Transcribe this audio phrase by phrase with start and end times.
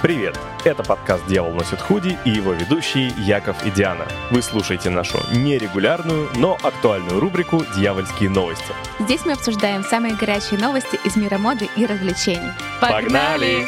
[0.00, 0.38] Привет!
[0.64, 4.06] Это подкаст «Дьявол носит худи» и его ведущие Яков и Диана.
[4.30, 8.72] Вы слушаете нашу нерегулярную, но актуальную рубрику «Дьявольские новости».
[9.00, 12.52] Здесь мы обсуждаем самые горячие новости из мира моды и развлечений.
[12.80, 13.66] Погнали!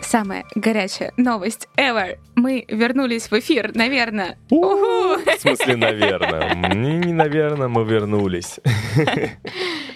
[0.00, 2.16] Самая горячая новость ever.
[2.34, 4.38] Мы вернулись в эфир, наверное.
[4.48, 5.18] У-ху!
[5.18, 6.54] В смысле, наверное?
[6.54, 8.58] Не, не наверное, мы вернулись.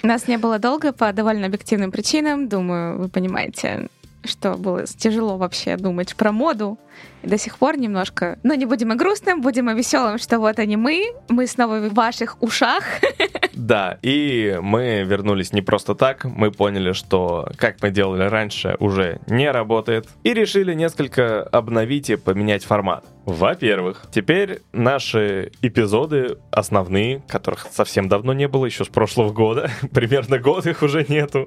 [0.03, 2.47] Нас не было долго по довольно объективным причинам.
[2.47, 3.89] Думаю, вы понимаете
[4.25, 6.79] что было тяжело вообще думать про моду.
[7.23, 8.39] И до сих пор немножко...
[8.43, 11.95] Но не будем о грустном, будем о веселом, что вот они мы, мы снова в
[11.95, 12.85] ваших ушах.
[13.55, 19.21] Да, и мы вернулись не просто так, мы поняли, что как мы делали раньше уже
[19.27, 23.05] не работает, и решили несколько обновить и поменять формат.
[23.25, 30.39] Во-первых, теперь наши эпизоды основные, которых совсем давно не было, еще с прошлого года, примерно
[30.39, 31.47] год их уже нету,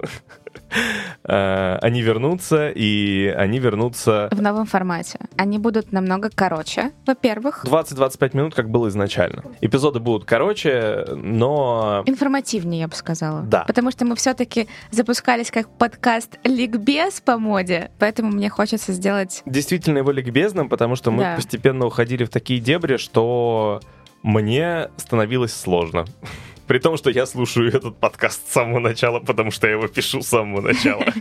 [1.23, 4.29] э, они вернутся, и они вернутся...
[4.31, 5.19] В новом формате.
[5.37, 7.65] Они будут намного короче, во-первых.
[7.65, 9.43] 20-25 минут, как было изначально.
[9.61, 12.03] Эпизоды будут короче, но...
[12.05, 13.41] Информативнее, я бы сказала.
[13.41, 13.63] Да.
[13.65, 19.41] Потому что мы все-таки запускались как подкаст ликбез по моде, поэтому мне хочется сделать...
[19.45, 21.35] Действительно его ликбезным, потому что мы Да.
[21.35, 23.81] постепенно уходили в такие дебри, что
[24.23, 26.05] мне становилось сложно.
[26.67, 30.21] При том, что я слушаю этот подкаст с самого начала, потому что я его пишу
[30.21, 31.03] с самого начала.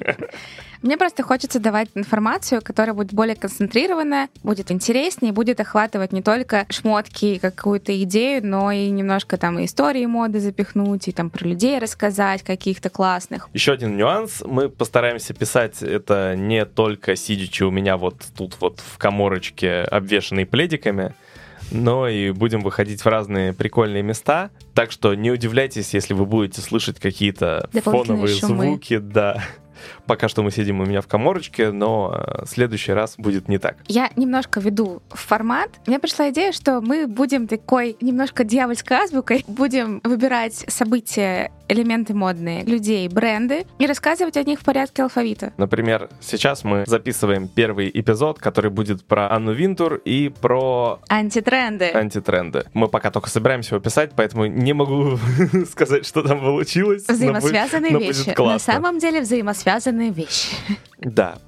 [0.84, 6.66] Мне просто хочется давать информацию, которая будет более концентрированная, будет интереснее, будет охватывать не только
[6.68, 11.48] шмотки и какую-то идею, но и немножко там и истории моды запихнуть, и там про
[11.48, 13.48] людей рассказать каких-то классных.
[13.54, 14.42] Еще один нюанс.
[14.44, 20.44] Мы постараемся писать это не только сидячи у меня вот тут вот в коморочке, обвешанной
[20.44, 21.14] пледиками,
[21.70, 24.50] но и будем выходить в разные прикольные места.
[24.74, 28.66] Так что не удивляйтесь, если вы будете слышать какие-то фоновые шумы.
[28.66, 29.42] звуки, да.
[30.06, 33.58] Пока что мы сидим у меня в коморочке, но э, в следующий раз будет не
[33.58, 33.76] так.
[33.86, 35.70] Я немножко веду формат.
[35.86, 42.64] Мне пришла идея, что мы будем такой немножко дьявольской азбукой, будем выбирать события, элементы модные,
[42.64, 45.52] людей, бренды и рассказывать о них в порядке алфавита.
[45.56, 51.90] Например, сейчас мы записываем первый эпизод, который будет про Анну Винтур и про Антитренды.
[51.92, 52.64] антитренды.
[52.74, 55.18] Мы пока только собираемся его писать, поэтому не могу
[55.70, 57.04] сказать, что там получилось.
[57.08, 58.28] но Взаимосвязанные но вещи.
[58.28, 58.72] На классно.
[58.74, 60.50] самом деле взаимосвязанные вещи.
[60.98, 61.38] Да.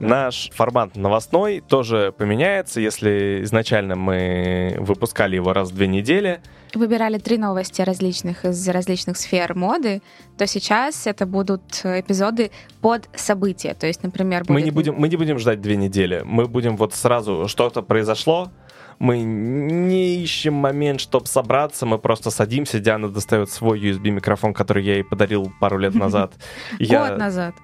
[0.00, 2.80] Наш формат новостной тоже поменяется.
[2.80, 6.40] Если изначально мы выпускали его раз в две недели,
[6.74, 10.02] Выбирали три новости различных из различных сфер моды,
[10.36, 12.50] то сейчас это будут эпизоды
[12.82, 13.72] под события.
[13.72, 16.22] То есть, например, мы будет не, будем, мы не будем ждать две недели.
[16.24, 18.50] Мы будем вот сразу, что-то произошло,
[18.98, 24.94] мы не ищем момент, чтобы собраться, мы просто садимся, Диана достает свой USB-микрофон, который я
[24.94, 26.34] ей подарил пару лет назад.
[26.78, 27.54] Год назад.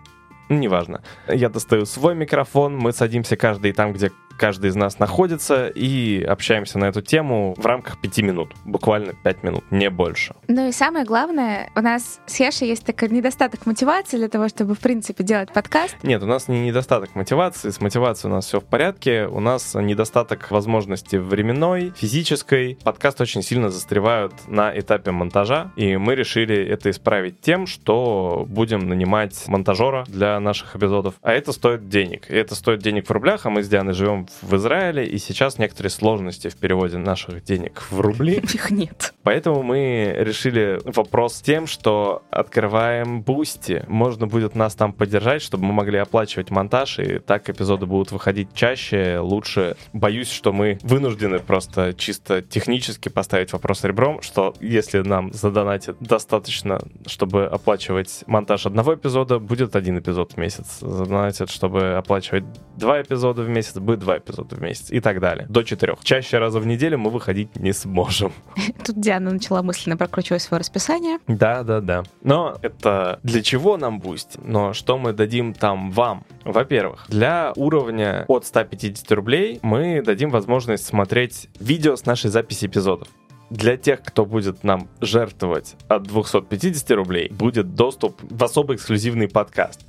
[0.49, 1.03] Ну, Неважно.
[1.29, 6.79] Я достаю свой микрофон, мы садимся каждый там, где каждый из нас находится, и общаемся
[6.79, 8.53] на эту тему в рамках пяти минут.
[8.65, 10.35] Буквально пять минут, не больше.
[10.49, 14.75] Ну и самое главное, у нас с Хешей есть такой недостаток мотивации для того, чтобы,
[14.75, 15.97] в принципе, делать подкаст.
[16.03, 19.75] Нет, у нас не недостаток мотивации, с мотивацией у нас все в порядке, у нас
[19.75, 22.79] недостаток возможности временной, физической.
[22.85, 28.89] Подкасты очень сильно застревают на этапе монтажа, и мы решили это исправить тем, что будем
[28.89, 31.15] нанимать монтажера для наших эпизодов.
[31.23, 32.31] А это стоит денег.
[32.31, 35.59] И это стоит денег в рублях, а мы с Дианой живем в Израиле, и сейчас
[35.59, 38.35] некоторые сложности в переводе наших денег в рубли.
[38.55, 39.15] Их нет.
[39.23, 43.85] Поэтому мы решили вопрос тем, что открываем Boosty.
[43.89, 48.49] Можно будет нас там поддержать, чтобы мы могли оплачивать монтаж, и так эпизоды будут выходить
[48.55, 49.77] чаще, лучше.
[49.93, 56.81] Боюсь, что мы вынуждены просто чисто технически поставить вопрос ребром, что если нам задонатят достаточно,
[57.07, 60.79] чтобы оплачивать монтаж одного эпизода, будет один эпизод в месяц.
[60.81, 62.45] Задонатят, чтобы оплачивать
[62.77, 65.47] два эпизода в месяц, будет два эпизода в месяц и так далее.
[65.49, 65.99] До четырех.
[66.03, 68.33] Чаще раза в неделю мы выходить не сможем.
[68.85, 71.19] Тут Диана начала мысленно прокручивать свое расписание.
[71.27, 72.05] Да, да, да.
[72.23, 74.41] Но это для чего нам Boost?
[74.45, 76.25] Но что мы дадим там вам?
[76.45, 83.09] Во-первых, для уровня от 150 рублей мы дадим возможность смотреть видео с нашей записи эпизодов.
[83.51, 89.87] Для тех, кто будет нам жертвовать от 250 рублей, будет доступ в особо эксклюзивный подкаст.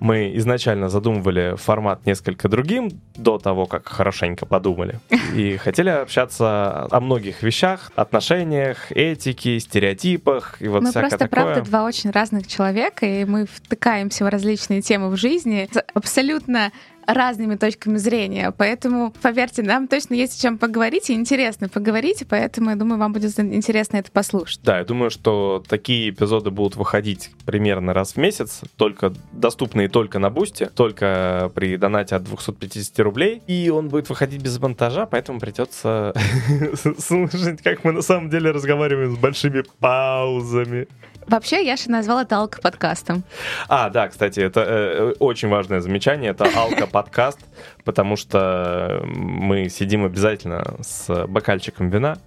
[0.00, 5.00] Мы изначально задумывали формат несколько другим до того, как хорошенько подумали.
[5.34, 11.44] И хотели общаться о многих вещах, отношениях, этике, стереотипах и вот мы всякое просто, такое.
[11.44, 16.72] правда, два очень разных человека, и мы втыкаемся в различные темы в жизни с абсолютно
[17.06, 18.52] разными точками зрения.
[18.56, 23.12] Поэтому, поверьте, нам точно есть о чем поговорить, и интересно поговорить, поэтому, я думаю, вам
[23.12, 24.60] будет интересно это послушать.
[24.62, 30.18] Да, я думаю, что такие эпизоды будут выходить примерно раз в месяц, только доступные только
[30.18, 35.40] на Бусте, только при донате от 250 рублей, и он будет выходить без монтажа, поэтому
[35.40, 36.14] придется
[36.98, 40.88] слушать, как мы на самом деле разговариваем с большими паузами.
[41.26, 43.24] Вообще, Яша назвал это алко-подкастом.
[43.68, 46.30] А, да, кстати, это э, очень важное замечание.
[46.30, 47.40] Это алко-подкаст,
[47.84, 52.18] потому что мы сидим обязательно с бокальчиком вина.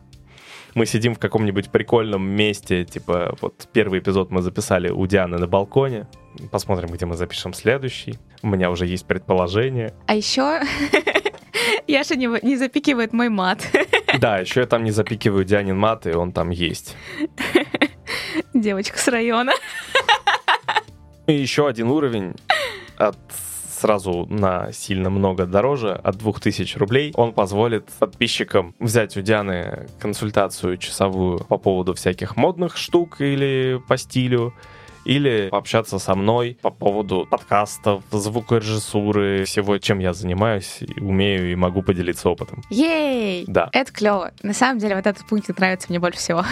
[0.74, 5.48] Мы сидим в каком-нибудь прикольном месте, типа вот первый эпизод мы записали у Дианы на
[5.48, 6.08] балконе.
[6.52, 8.20] Посмотрим, где мы запишем следующий.
[8.44, 9.94] У меня уже есть предположение.
[10.06, 10.62] А еще
[11.88, 13.68] Яша не, не запикивает мой мат.
[14.20, 16.96] Да, еще я там не запикиваю Дианин мат, и он там есть.
[18.57, 19.51] Девочка с района.
[21.27, 22.33] И еще один уровень.
[22.98, 23.18] От
[23.69, 30.77] сразу на сильно много дороже, от 2000 рублей, он позволит подписчикам взять у Дианы консультацию
[30.77, 34.56] часовую по поводу всяких модных штук или по стилю,
[35.07, 41.81] или пообщаться со мной по поводу подкастов, звукорежиссуры, всего, чем я занимаюсь, умею и могу
[41.81, 42.62] поделиться опытом.
[42.69, 43.45] Ей!
[43.48, 43.69] Да.
[43.71, 44.31] Это клево.
[44.44, 46.44] На самом деле, вот этот пункт нравится мне больше всего.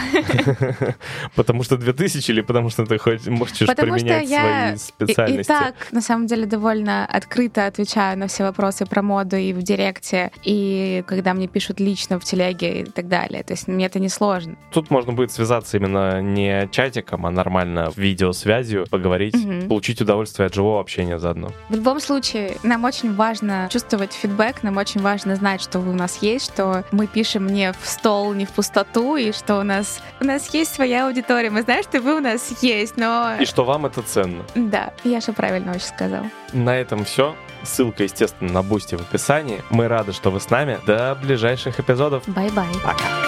[1.35, 5.41] Потому что 2000 или потому что ты хочешь применять свои специальности?
[5.41, 9.63] И так, на самом деле, довольно открыто отвечаю на все вопросы про моду и в
[9.63, 13.43] директе, и когда мне пишут лично в телеге и так далее.
[13.43, 14.55] То есть мне это не сложно.
[14.71, 19.67] Тут можно будет связаться именно не чатиком, а нормально в видео связью, поговорить, угу.
[19.67, 21.49] получить удовольствие от живого общения заодно.
[21.69, 25.95] В любом случае, нам очень важно чувствовать фидбэк, нам очень важно знать, что вы у
[25.95, 29.99] нас есть, что мы пишем не в стол, не в пустоту, и что у нас
[30.21, 31.49] у нас есть своя аудитория.
[31.49, 33.35] Мы знаем, что вы у нас есть, но...
[33.39, 34.43] И что вам это ценно.
[34.53, 36.25] Да, я же правильно очень сказал.
[36.53, 37.35] На этом все.
[37.63, 39.63] Ссылка, естественно, на Boosty в описании.
[39.71, 40.77] Мы рады, что вы с нами.
[40.85, 42.21] До ближайших эпизодов.
[42.27, 42.67] Bye-bye.
[42.83, 43.24] Пока.